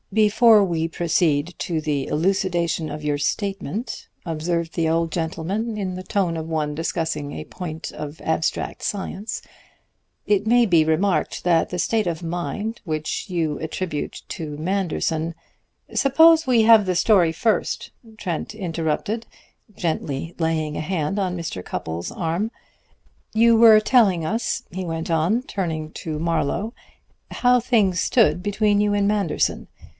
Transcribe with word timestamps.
"Before 0.11 0.63
we 0.63 0.89
proceed 0.89 1.53
to 1.59 1.79
the 1.79 2.07
elucidation 2.07 2.89
of 2.89 3.03
your 3.03 3.19
statement," 3.19 4.09
observed 4.25 4.73
the 4.73 4.89
old 4.89 5.11
gentleman, 5.11 5.77
in 5.77 5.93
the 5.95 6.03
tone 6.03 6.35
of 6.35 6.49
one 6.49 6.73
discussing 6.75 7.31
a 7.33 7.45
point 7.45 7.91
of 7.93 8.19
abstract 8.21 8.81
science, 8.83 9.41
"it 10.25 10.45
may 10.47 10.65
be 10.65 10.83
remarked 10.83 11.43
that 11.43 11.69
the 11.69 11.79
state 11.79 12.07
of 12.07 12.23
mind 12.23 12.81
which 12.83 13.29
you 13.29 13.57
attribute 13.59 14.23
to 14.29 14.57
Manderson" 14.57 15.33
"Suppose 15.93 16.45
we 16.47 16.63
have 16.63 16.87
the 16.87 16.95
story 16.95 17.31
first," 17.31 17.91
Trent 18.17 18.53
interrupted, 18.55 19.27
gently 19.77 20.33
laying 20.39 20.75
a 20.75 20.81
hand 20.81 21.19
on 21.19 21.37
Mr. 21.37 21.63
Cupples' 21.63 22.11
arm. 22.11 22.51
"You 23.33 23.55
were 23.55 23.79
telling 23.79 24.25
us," 24.25 24.63
he 24.71 24.83
went 24.83 25.11
on, 25.11 25.43
turning 25.43 25.91
to 25.91 26.19
Marlowe, 26.19 26.73
"how 27.29 27.59
things 27.59 28.01
stood 28.01 28.41
between 28.43 28.81
you 28.81 28.93
and 28.93 29.07
Manderson. 29.07 29.67